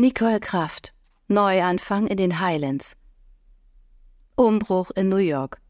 [0.00, 0.94] Nicole Kraft.
[1.26, 2.96] Neuanfang in den Highlands.
[4.36, 5.60] Umbruch in New York.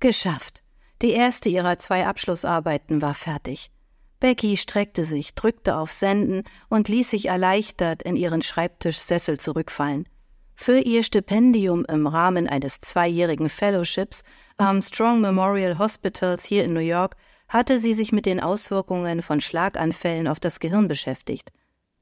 [0.00, 0.64] Geschafft.
[1.02, 3.70] Die erste ihrer zwei Abschlussarbeiten war fertig.
[4.18, 10.08] Becky streckte sich, drückte auf Senden und ließ sich erleichtert in ihren Schreibtischsessel zurückfallen.
[10.56, 14.24] Für ihr Stipendium im Rahmen eines zweijährigen Fellowships
[14.56, 17.14] am Strong Memorial Hospitals hier in New York
[17.48, 21.52] hatte sie sich mit den Auswirkungen von Schlaganfällen auf das Gehirn beschäftigt.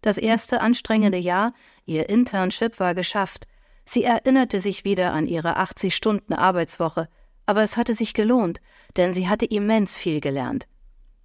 [0.07, 1.53] Das erste anstrengende Jahr,
[1.85, 3.49] ihr Internship, war geschafft.
[3.85, 7.09] Sie erinnerte sich wieder an ihre 80 Stunden Arbeitswoche,
[7.45, 8.61] aber es hatte sich gelohnt,
[8.97, 10.69] denn sie hatte immens viel gelernt.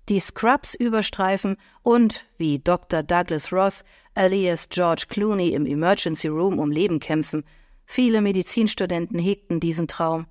[0.10, 3.04] Die Scrubs überstreifen und, wie Dr.
[3.04, 3.84] Douglas Ross,
[4.16, 7.44] alias George Clooney im Emergency Room um Leben kämpfen.
[7.86, 10.26] Viele Medizinstudenten hegten diesen Traum.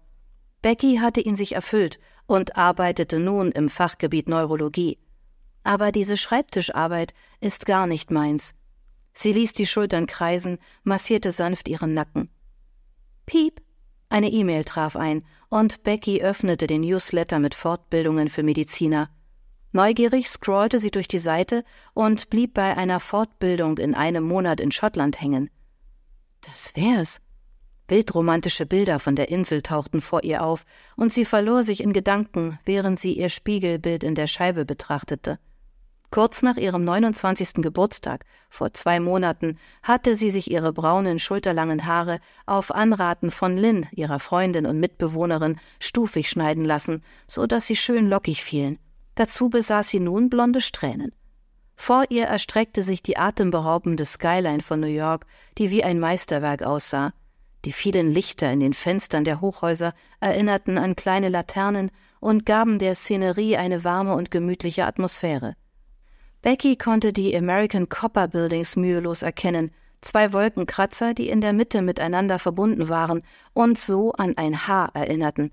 [0.61, 4.99] Becky hatte ihn sich erfüllt und arbeitete nun im Fachgebiet Neurologie.
[5.63, 8.55] Aber diese Schreibtischarbeit ist gar nicht meins.
[9.13, 12.31] Sie ließ die Schultern kreisen, massierte sanft ihren Nacken.
[13.27, 13.61] Piep!
[14.09, 19.09] Eine E-Mail traf ein, und Becky öffnete den Newsletter mit Fortbildungen für Mediziner.
[19.73, 21.65] Neugierig scrollte sie durch die Seite
[21.95, 25.49] und blieb bei einer Fortbildung in einem Monat in Schottland hängen.
[26.41, 27.21] Das wär's.
[27.87, 30.65] Bildromantische Bilder von der Insel tauchten vor ihr auf,
[30.97, 35.39] und sie verlor sich in Gedanken, während sie ihr Spiegelbild in der Scheibe betrachtete.
[36.11, 37.63] Kurz nach ihrem 29.
[37.63, 43.87] Geburtstag, vor zwei Monaten, hatte sie sich ihre braunen, schulterlangen Haare auf Anraten von Lynn,
[43.93, 48.81] ihrer Freundin und Mitbewohnerin, stufig schneiden lassen, so dass sie schön lockig fielen.
[49.15, 51.13] Dazu besaß sie nun blonde Strähnen.
[51.77, 55.27] Vor ihr erstreckte sich die atemberaubende Skyline von New York,
[55.59, 57.13] die wie ein Meisterwerk aussah.
[57.65, 62.97] Die vielen Lichter in den Fenstern der Hochhäuser erinnerten an kleine Laternen und gaben der
[62.97, 65.55] Szenerie eine warme und gemütliche Atmosphäre.
[66.43, 72.39] Becky konnte die American Copper Buildings mühelos erkennen, zwei Wolkenkratzer, die in der Mitte miteinander
[72.39, 75.53] verbunden waren und so an ein Haar erinnerten.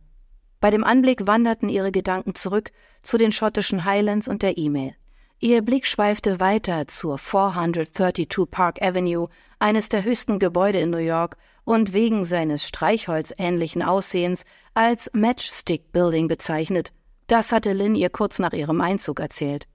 [0.61, 2.71] Bei dem Anblick wanderten ihre Gedanken zurück
[3.01, 4.95] zu den schottischen Highlands und der E-Mail.
[5.39, 9.27] Ihr Blick schweifte weiter zur 432 Park Avenue,
[9.59, 16.27] eines der höchsten Gebäude in New York und wegen seines streichholzähnlichen Aussehens als Matchstick Building
[16.27, 16.91] bezeichnet.
[17.27, 19.67] Das hatte Lynn ihr kurz nach ihrem Einzug erzählt.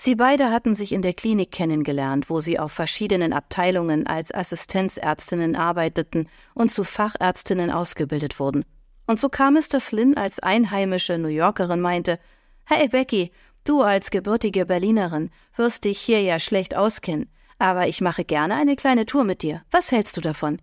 [0.00, 5.56] Sie beide hatten sich in der Klinik kennengelernt, wo sie auf verschiedenen Abteilungen als Assistenzärztinnen
[5.56, 8.64] arbeiteten und zu Fachärztinnen ausgebildet wurden.
[9.06, 12.20] Und so kam es, dass Lynn als einheimische New Yorkerin meinte,
[12.64, 13.32] Hey Becky,
[13.64, 17.28] du als gebürtige Berlinerin wirst dich hier ja schlecht auskennen,
[17.58, 19.62] aber ich mache gerne eine kleine Tour mit dir.
[19.72, 20.60] Was hältst du davon?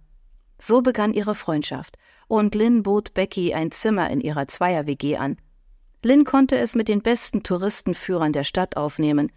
[0.60, 1.98] So begann ihre Freundschaft,
[2.28, 5.36] und Lynn bot Becky ein Zimmer in ihrer Zweier-WG an.
[6.06, 9.32] Lynn konnte es mit den besten Touristenführern der Stadt aufnehmen.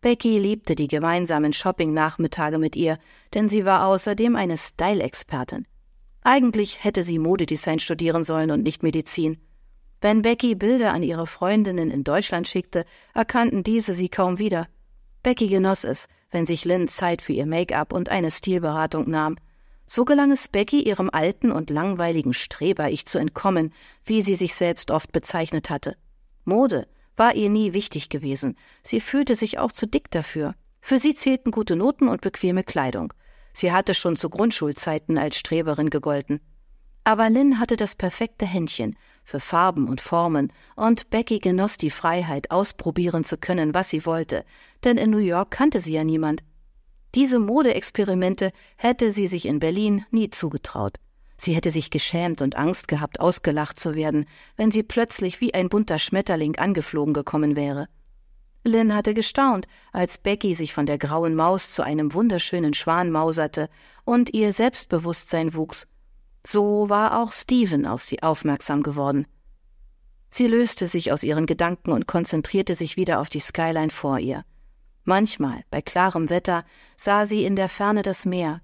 [0.00, 2.96] Becky liebte die gemeinsamen Shopping-Nachmittage mit ihr,
[3.34, 5.66] denn sie war außerdem eine Style-Expertin.
[6.22, 9.36] Eigentlich hätte sie Modedesign studieren sollen und nicht Medizin.
[10.00, 14.66] Wenn Becky Bilder an ihre Freundinnen in Deutschland schickte, erkannten diese sie kaum wieder.
[15.22, 19.36] Becky genoss es, wenn sich Lynn Zeit für ihr Make-up und eine Stilberatung nahm.
[19.84, 23.74] So gelang es Becky, ihrem alten und langweiligen Streber-Ich zu entkommen,
[24.06, 25.98] wie sie sich selbst oft bezeichnet hatte.
[26.44, 28.56] Mode war ihr nie wichtig gewesen.
[28.82, 30.54] Sie fühlte sich auch zu dick dafür.
[30.80, 33.12] Für sie zählten gute Noten und bequeme Kleidung.
[33.52, 36.40] Sie hatte schon zu Grundschulzeiten als Streberin gegolten.
[37.04, 42.50] Aber Lynn hatte das perfekte Händchen für Farben und Formen, und Becky genoss die Freiheit,
[42.50, 44.44] ausprobieren zu können, was sie wollte,
[44.84, 46.44] denn in New York kannte sie ja niemand.
[47.14, 50.98] Diese Modeexperimente hätte sie sich in Berlin nie zugetraut.
[51.36, 55.68] Sie hätte sich geschämt und Angst gehabt, ausgelacht zu werden, wenn sie plötzlich wie ein
[55.68, 57.88] bunter Schmetterling angeflogen gekommen wäre.
[58.66, 63.68] Lynn hatte gestaunt, als Becky sich von der grauen Maus zu einem wunderschönen Schwan mauserte
[64.04, 65.86] und ihr Selbstbewusstsein wuchs.
[66.46, 69.26] So war auch Stephen auf sie aufmerksam geworden.
[70.30, 74.44] Sie löste sich aus ihren Gedanken und konzentrierte sich wieder auf die Skyline vor ihr.
[75.04, 76.64] Manchmal, bei klarem Wetter,
[76.96, 78.62] sah sie in der Ferne das Meer,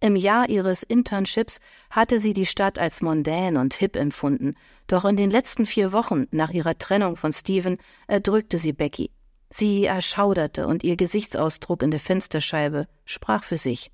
[0.00, 1.58] im Jahr ihres Internships
[1.90, 4.54] hatte sie die Stadt als mondän und hip empfunden,
[4.86, 9.10] doch in den letzten vier Wochen nach ihrer Trennung von Steven erdrückte sie Becky.
[9.48, 13.90] Sie erschauderte und ihr Gesichtsausdruck in der Fensterscheibe sprach für sich.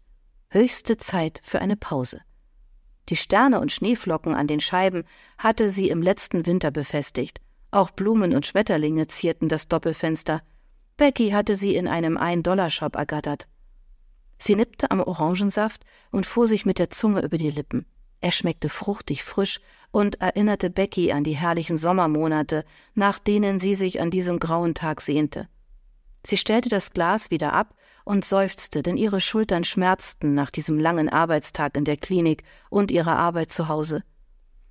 [0.49, 2.21] Höchste Zeit für eine Pause.
[3.09, 5.05] Die Sterne und Schneeflocken an den Scheiben
[5.39, 7.41] hatte sie im letzten Winter befestigt.
[7.71, 10.43] Auch Blumen und Schmetterlinge zierten das Doppelfenster.
[10.97, 13.49] Becky hatte sie in einem Ein-Dollar-Shop ergattert.
[14.45, 17.87] Sie nippte am Orangensaft und fuhr sich mit der Zunge über die Lippen.
[18.21, 19.61] Er schmeckte fruchtig frisch
[19.93, 25.01] und erinnerte Becky an die herrlichen Sommermonate, nach denen sie sich an diesem grauen Tag
[25.01, 25.49] sehnte.
[26.27, 31.09] Sie stellte das Glas wieder ab und seufzte, denn ihre Schultern schmerzten nach diesem langen
[31.09, 34.03] Arbeitstag in der Klinik und ihrer Arbeit zu Hause.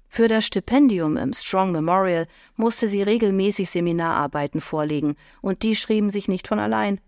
[0.09, 2.27] Für das Stipendium im Strong Memorial
[2.57, 6.99] musste sie regelmäßig Seminararbeiten vorlegen, und die schrieben sich nicht von allein.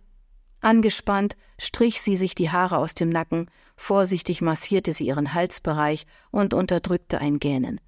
[0.63, 6.53] Angespannt strich sie sich die Haare aus dem Nacken, vorsichtig massierte sie ihren Halsbereich und
[6.53, 7.81] unterdrückte ein Gähnen.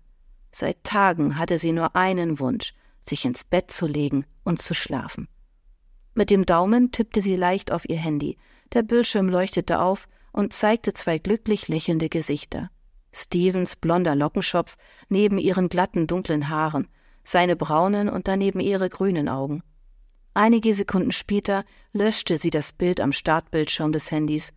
[0.52, 5.28] Seit Tagen hatte sie nur einen Wunsch, sich ins Bett zu legen und zu schlafen.
[6.14, 8.38] Mit dem Daumen tippte sie leicht auf ihr Handy.
[8.74, 12.72] Der Bildschirm leuchtete auf und zeigte zwei glücklich lächelnde Gesichter.
[13.14, 14.76] Stevens blonder Lockenschopf
[15.08, 16.90] neben ihren glatten dunklen Haaren,
[17.24, 19.64] seine braunen und daneben ihre grünen Augen.
[20.38, 24.52] Einige Sekunden später löschte sie das Bild am Startbildschirm des Handys.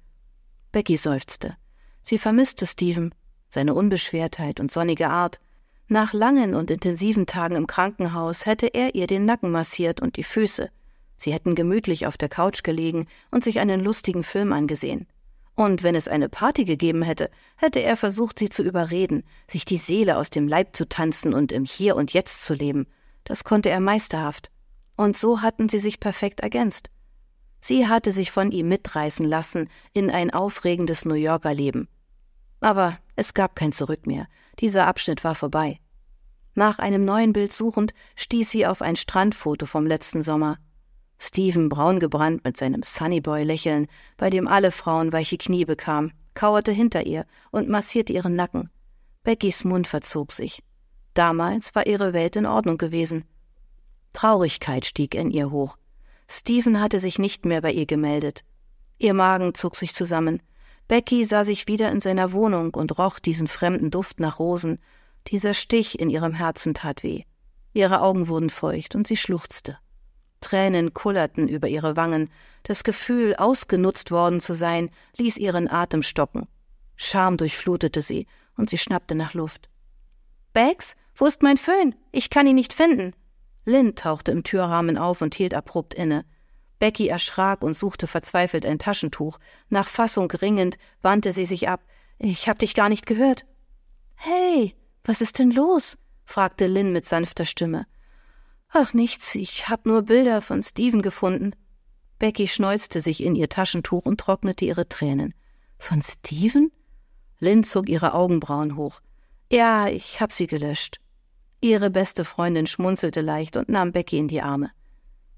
[0.73, 1.57] Becky seufzte.
[2.03, 3.15] Sie vermisste Steven,
[3.49, 5.39] seine Unbeschwertheit und sonnige Art.
[5.87, 10.25] Nach langen und intensiven Tagen im Krankenhaus hätte er ihr den Nacken massiert und die
[10.25, 10.69] Füße.
[11.15, 15.07] Sie hätten gemütlich auf der Couch gelegen und sich einen lustigen Film angesehen.
[15.55, 19.77] Und wenn es eine Party gegeben hätte, hätte er versucht, sie zu überreden, sich die
[19.77, 22.89] Seele aus dem Leib zu tanzen und im Hier und Jetzt zu leben.
[23.23, 24.51] Das konnte er meisterhaft.
[24.99, 26.91] Und so hatten sie sich perfekt ergänzt.
[27.61, 31.87] Sie hatte sich von ihm mitreißen lassen in ein aufregendes New Yorker Leben.
[32.59, 34.27] Aber es gab kein Zurück mehr.
[34.59, 35.79] Dieser Abschnitt war vorbei.
[36.57, 40.59] Nach einem neuen Bild suchend stieß sie auf ein Strandfoto vom letzten Sommer.
[41.21, 43.87] Steven, braungebrannt mit seinem Sunnyboy-Lächeln,
[44.17, 48.69] bei dem alle Frauen weiche Knie bekamen, kauerte hinter ihr und massierte ihren Nacken.
[49.23, 50.65] Beckys Mund verzog sich.
[51.15, 53.25] Damals war ihre Welt in Ordnung gewesen.
[54.19, 55.79] Traurigkeit stieg in ihr hoch.
[56.29, 58.43] Steven hatte sich nicht mehr bei ihr gemeldet.
[58.99, 60.43] Ihr Magen zog sich zusammen.
[60.89, 64.81] Becky sah sich wieder in seiner Wohnung und roch diesen fremden Duft nach Rosen.
[65.29, 67.23] Dieser Stich in ihrem Herzen tat weh.
[67.75, 69.79] Ihre Augen wurden feucht und sie schluchzte.
[70.41, 72.29] Tränen kullerten über ihre Wangen.
[72.65, 76.49] Das Gefühl, ausgenutzt worden zu sein, ließ ihren Atem stocken.
[76.97, 78.27] Scham durchflutete sie,
[78.57, 79.69] und sie schnappte nach Luft.
[80.55, 81.95] Bags, wo ist mein Föhn?
[82.11, 83.15] Ich kann ihn nicht finden.
[83.69, 86.25] Lynn tauchte im Türrahmen auf und hielt abrupt inne.
[86.79, 89.39] Becky erschrak und suchte verzweifelt ein Taschentuch.
[89.69, 91.85] Nach Fassung ringend wandte sie sich ab.
[92.19, 93.47] Ich hab dich gar nicht gehört.
[94.15, 94.75] Hey,
[95.05, 95.99] was ist denn los?
[96.25, 97.87] fragte Lynn mit sanfter Stimme.
[98.71, 101.53] Ach nichts, ich hab nur Bilder von Steven gefunden.
[102.19, 105.35] Becky schneuzte sich in ihr Taschentuch und trocknete ihre Tränen.
[105.79, 106.73] Von Steven?
[107.39, 109.01] Lynn zog ihre Augenbrauen hoch.
[109.51, 111.01] Ja, ich hab sie gelöscht.
[111.61, 114.71] Ihre beste Freundin schmunzelte leicht und nahm Becky in die Arme.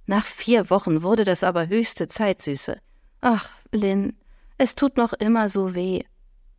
[0.07, 2.79] Nach vier Wochen wurde das aber höchste Zeit, Süße.
[3.21, 4.17] Ach, Lynn,
[4.59, 6.03] es tut noch immer so weh.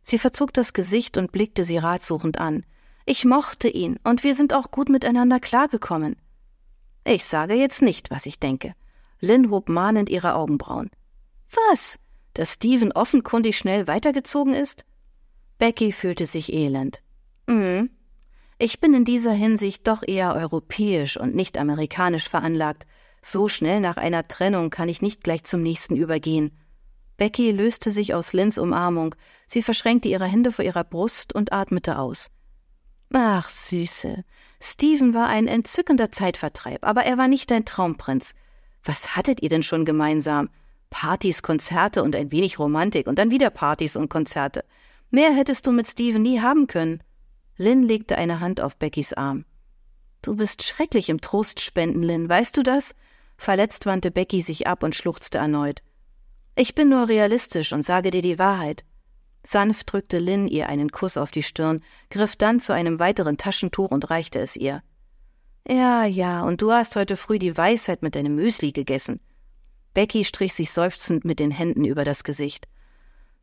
[0.02, 2.64] Sie verzog das Gesicht und blickte sie ratsuchend an.
[3.04, 6.16] Ich mochte ihn, und wir sind auch gut miteinander klargekommen.
[7.04, 8.74] Ich sage jetzt nicht, was ich denke.
[9.20, 10.90] Lynn hob mahnend ihre Augenbrauen.
[11.70, 11.98] Was?
[12.34, 14.84] Dass Steven offenkundig schnell weitergezogen ist?
[15.58, 17.02] Becky fühlte sich elend.
[17.46, 17.90] Mhm.
[18.64, 22.86] Ich bin in dieser Hinsicht doch eher europäisch und nicht amerikanisch veranlagt.
[23.20, 26.56] So schnell nach einer Trennung kann ich nicht gleich zum nächsten übergehen.
[27.16, 29.16] Becky löste sich aus Lynns Umarmung.
[29.48, 32.30] Sie verschränkte ihre Hände vor ihrer Brust und atmete aus.
[33.12, 34.22] Ach, Süße.
[34.62, 38.32] Steven war ein entzückender Zeitvertreib, aber er war nicht dein Traumprinz.
[38.84, 40.50] Was hattet ihr denn schon gemeinsam?
[40.88, 44.64] Partys, Konzerte und ein wenig Romantik und dann wieder Partys und Konzerte.
[45.10, 47.02] Mehr hättest du mit Steven nie haben können.
[47.56, 49.44] Lynn legte eine Hand auf Beckys Arm.
[50.22, 52.94] Du bist schrecklich im Trostspenden, Lynn, weißt du das?
[53.36, 55.82] Verletzt wandte Becky sich ab und schluchzte erneut.
[56.54, 58.84] Ich bin nur realistisch und sage dir die Wahrheit.
[59.42, 63.90] Sanft drückte Lynn ihr einen Kuss auf die Stirn, griff dann zu einem weiteren Taschentuch
[63.90, 64.82] und reichte es ihr.
[65.68, 69.20] Ja, ja, und du hast heute früh die Weisheit mit deinem Müsli gegessen.
[69.94, 72.68] Becky strich sich seufzend mit den Händen über das Gesicht.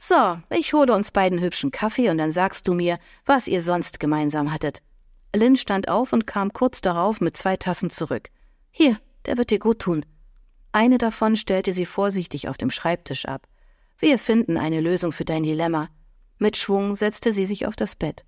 [0.02, 4.00] So, ich hole uns beiden hübschen Kaffee und dann sagst du mir, was ihr sonst
[4.00, 4.82] gemeinsam hattet.
[5.36, 8.30] Lynn stand auf und kam kurz darauf mit zwei Tassen zurück.
[8.72, 10.06] Hier, der wird dir gut tun.
[10.72, 13.48] Eine davon stellte sie vorsichtig auf dem Schreibtisch ab.
[13.98, 15.90] Wir finden eine Lösung für dein Dilemma.
[16.38, 18.24] Mit Schwung setzte sie sich auf das Bett.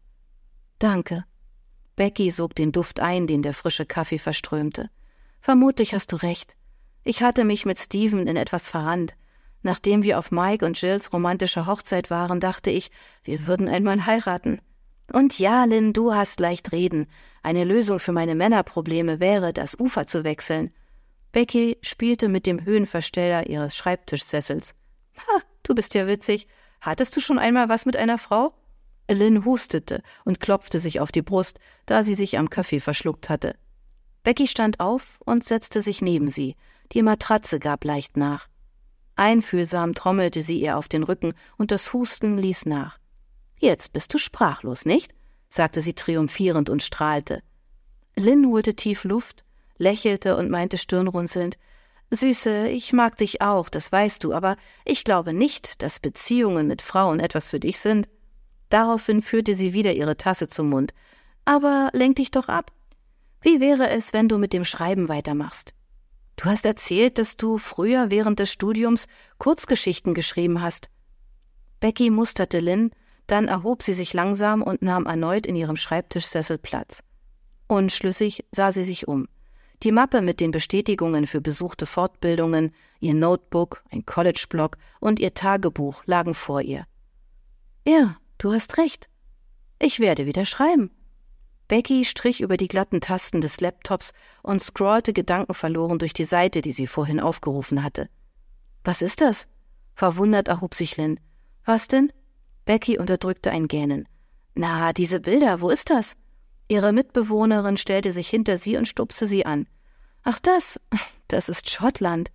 [0.77, 1.23] Danke.
[1.95, 4.89] Becky sog den Duft ein, den der frische Kaffee verströmte.
[5.39, 6.57] Vermutlich hast du recht.
[7.05, 9.15] Ich hatte mich mit Steven in etwas verrannt.
[9.63, 12.91] Nachdem wir auf Mike und Jills romantischer Hochzeit waren, dachte ich,
[13.23, 14.59] wir würden einmal heiraten.
[15.11, 17.07] Und ja, Lynn, du hast leicht reden.
[17.43, 20.71] Eine Lösung für meine Männerprobleme wäre, das Ufer zu wechseln.
[21.31, 24.73] Becky spielte mit dem Höhenversteller ihres Schreibtischsessels.
[25.17, 26.47] Ha, Du bist ja witzig.
[26.81, 28.53] Hattest du schon einmal was mit einer Frau?
[29.09, 33.55] Lynn hustete und klopfte sich auf die Brust, da sie sich am Kaffee verschluckt hatte.
[34.23, 36.55] Becky stand auf und setzte sich neben sie.
[36.91, 38.47] Die Matratze gab leicht nach.
[39.15, 42.97] Einfühlsam trommelte sie ihr auf den Rücken und das Husten ließ nach.
[43.59, 45.13] Jetzt bist du sprachlos, nicht?
[45.49, 47.43] sagte sie triumphierend und strahlte.
[48.15, 49.43] Lynn holte tief Luft,
[49.77, 51.57] lächelte und meinte stirnrunzelnd
[52.13, 56.81] Süße, ich mag dich auch, das weißt du, aber ich glaube nicht, dass Beziehungen mit
[56.81, 58.09] Frauen etwas für dich sind.
[58.67, 60.93] Daraufhin führte sie wieder ihre Tasse zum Mund.
[61.45, 62.71] Aber lenk dich doch ab.
[63.41, 65.73] Wie wäre es, wenn du mit dem Schreiben weitermachst?
[66.35, 69.07] Du hast erzählt, dass du früher während des Studiums
[69.37, 70.89] Kurzgeschichten geschrieben hast.
[71.79, 72.91] Becky musterte Lynn,
[73.27, 77.03] dann erhob sie sich langsam und nahm erneut in ihrem Schreibtischsessel Platz.
[77.67, 79.27] Unschlüssig sah sie sich um.
[79.83, 86.03] Die Mappe mit den Bestätigungen für besuchte Fortbildungen, ihr Notebook, ein College-Blog und ihr Tagebuch
[86.05, 86.85] lagen vor ihr.
[87.87, 89.09] Ja, du hast recht.
[89.79, 90.91] Ich werde wieder schreiben.
[91.71, 94.11] Becky strich über die glatten Tasten des Laptops
[94.43, 98.09] und scrollte gedankenverloren durch die Seite, die sie vorhin aufgerufen hatte.
[98.83, 99.47] Was ist das?
[99.93, 101.17] Verwundert erhob sich Lynn.
[101.63, 102.11] Was denn?
[102.65, 104.05] Becky unterdrückte ein Gähnen.
[104.53, 106.17] Na, diese Bilder, wo ist das?
[106.67, 109.65] Ihre Mitbewohnerin stellte sich hinter sie und stupste sie an.
[110.23, 110.77] Ach das,
[111.29, 112.31] das ist Schottland.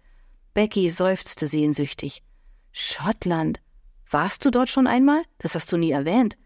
[0.55, 2.23] Becky seufzte sehnsüchtig.
[2.73, 3.61] Schottland.
[4.09, 5.21] Warst du dort schon einmal?
[5.37, 6.39] Das hast du nie erwähnt.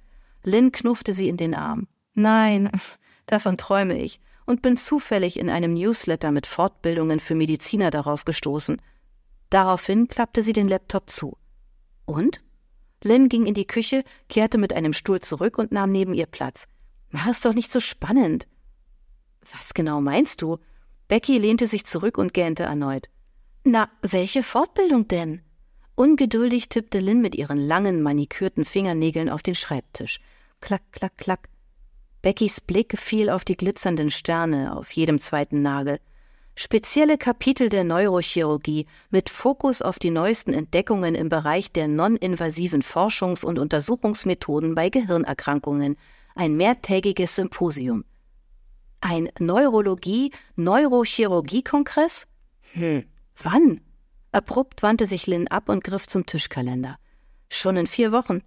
[0.43, 1.87] Lynn knuffte sie in den Arm.
[2.15, 2.71] Nein,
[3.27, 8.81] davon träume ich und bin zufällig in einem Newsletter mit Fortbildungen für Mediziner darauf gestoßen.
[9.49, 11.37] Daraufhin klappte sie den Laptop zu.
[12.05, 12.43] Und?
[13.03, 16.67] Lynn ging in die Küche, kehrte mit einem Stuhl zurück und nahm neben ihr Platz.
[17.11, 18.47] Mach es doch nicht so spannend.
[19.53, 20.59] Was genau meinst du?
[21.09, 23.09] Becky lehnte sich zurück und gähnte erneut.
[23.65, 25.43] Na, welche Fortbildung denn?
[25.95, 30.21] Ungeduldig tippte Lynn mit ihren langen, manikürten Fingernägeln auf den Schreibtisch.
[30.61, 31.49] Klack, klack, klack.
[32.23, 36.01] Beckys Blick fiel auf die glitzernden Sterne auf jedem zweiten Nagel.
[36.55, 43.45] Spezielle Kapitel der Neurochirurgie mit Fokus auf die neuesten Entdeckungen im Bereich der non-invasiven Forschungs-
[43.45, 45.97] und Untersuchungsmethoden bei Gehirnerkrankungen–
[46.35, 48.05] ein mehrtägiges Symposium.
[49.01, 52.27] Ein Neurologie-Neurochirurgie-Kongress?
[52.73, 53.05] Hm,
[53.43, 53.81] wann?
[54.33, 56.99] Abrupt wandte sich Lynn ab und griff zum Tischkalender.
[57.49, 58.43] Schon in vier Wochen.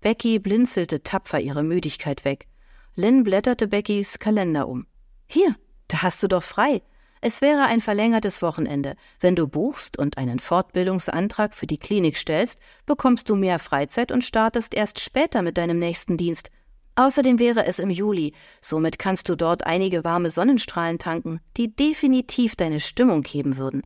[0.00, 2.48] Becky blinzelte tapfer ihre Müdigkeit weg.
[2.94, 4.86] Lynn blätterte Beckys Kalender um.
[5.26, 5.56] Hier,
[5.88, 6.82] da hast du doch frei.
[7.22, 8.96] Es wäre ein verlängertes Wochenende.
[9.20, 14.24] Wenn du buchst und einen Fortbildungsantrag für die Klinik stellst, bekommst du mehr Freizeit und
[14.24, 16.50] startest erst später mit deinem nächsten Dienst.
[16.96, 22.56] Außerdem wäre es im Juli, somit kannst du dort einige warme Sonnenstrahlen tanken, die definitiv
[22.56, 23.82] deine Stimmung heben würden.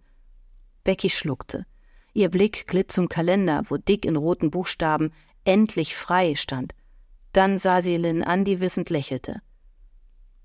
[0.83, 1.67] Becky schluckte.
[2.15, 5.13] Ihr Blick glitt zum Kalender, wo dick in roten Buchstaben
[5.45, 6.75] endlich frei stand.
[7.37, 9.43] Dann sah sie Lynn an, die wissend lächelte.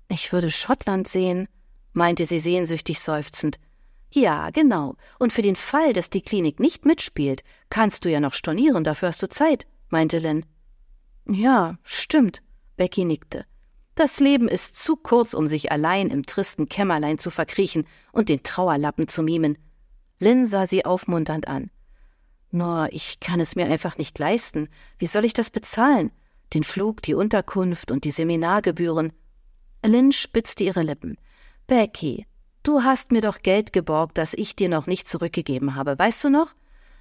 [0.08, 1.48] Ich würde Schottland sehen,
[1.94, 3.58] meinte sie sehnsüchtig seufzend.
[4.10, 4.96] Ja, genau.
[5.18, 9.08] Und für den Fall, dass die Klinik nicht mitspielt, kannst du ja noch stornieren, dafür
[9.08, 10.44] hast du Zeit, meinte Lynn.
[11.26, 12.42] Ja, stimmt.
[12.76, 13.46] Becky nickte.
[13.94, 18.42] Das Leben ist zu kurz, um sich allein im tristen Kämmerlein zu verkriechen und den
[18.42, 19.56] Trauerlappen zu mimen.
[20.18, 21.70] Lynn sah sie aufmunternd an.
[22.50, 24.68] Nur, ich kann es mir einfach nicht leisten.
[24.98, 26.10] Wie soll ich das bezahlen?
[26.54, 29.12] Den Flug, die Unterkunft und die Seminargebühren.
[29.84, 31.16] Lynn spitzte ihre Lippen.
[31.66, 32.26] Becky,
[32.62, 36.30] du hast mir doch Geld geborgt, das ich dir noch nicht zurückgegeben habe, weißt du
[36.30, 36.54] noch?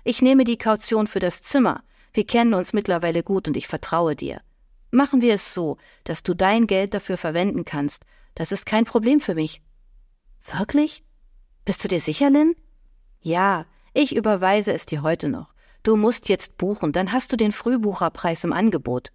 [0.03, 1.83] Ich nehme die Kaution für das Zimmer.
[2.13, 4.41] Wir kennen uns mittlerweile gut und ich vertraue dir.
[4.89, 8.05] Machen wir es so, dass du dein Geld dafür verwenden kannst.
[8.35, 9.61] Das ist kein Problem für mich.
[10.57, 11.03] Wirklich?
[11.65, 12.55] Bist du dir sicher, Lynn?
[13.21, 15.53] Ja, ich überweise es dir heute noch.
[15.83, 19.11] Du musst jetzt buchen, dann hast du den Frühbucherpreis im Angebot.